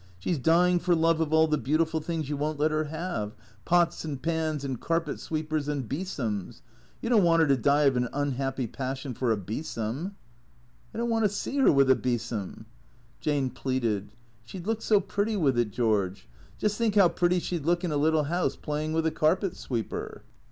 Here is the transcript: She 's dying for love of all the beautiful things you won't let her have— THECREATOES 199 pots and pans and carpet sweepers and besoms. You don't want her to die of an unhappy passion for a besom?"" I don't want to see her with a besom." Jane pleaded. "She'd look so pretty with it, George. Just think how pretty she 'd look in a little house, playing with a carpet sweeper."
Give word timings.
She 0.17 0.33
's 0.33 0.39
dying 0.39 0.79
for 0.79 0.95
love 0.95 1.21
of 1.21 1.31
all 1.31 1.47
the 1.47 1.59
beautiful 1.59 1.99
things 1.99 2.27
you 2.27 2.35
won't 2.35 2.57
let 2.59 2.71
her 2.71 2.85
have— 2.85 3.33
THECREATOES 3.65 3.69
199 3.69 3.85
pots 3.85 4.03
and 4.05 4.19
pans 4.19 4.65
and 4.65 4.81
carpet 4.81 5.19
sweepers 5.19 5.67
and 5.67 5.87
besoms. 5.87 6.63
You 7.03 7.09
don't 7.09 7.21
want 7.23 7.41
her 7.43 7.47
to 7.47 7.55
die 7.55 7.83
of 7.83 7.95
an 7.95 8.09
unhappy 8.11 8.65
passion 8.65 9.13
for 9.13 9.31
a 9.31 9.37
besom?"" 9.37 10.15
I 10.95 10.97
don't 10.97 11.11
want 11.11 11.25
to 11.25 11.29
see 11.29 11.57
her 11.59 11.71
with 11.71 11.91
a 11.91 11.95
besom." 11.95 12.65
Jane 13.19 13.51
pleaded. 13.51 14.09
"She'd 14.43 14.65
look 14.65 14.81
so 14.81 14.99
pretty 14.99 15.37
with 15.37 15.55
it, 15.59 15.69
George. 15.69 16.27
Just 16.57 16.79
think 16.79 16.95
how 16.95 17.07
pretty 17.07 17.37
she 17.37 17.59
'd 17.59 17.65
look 17.67 17.83
in 17.83 17.91
a 17.91 17.97
little 17.97 18.23
house, 18.23 18.55
playing 18.55 18.93
with 18.93 19.05
a 19.05 19.11
carpet 19.11 19.55
sweeper." 19.55 20.23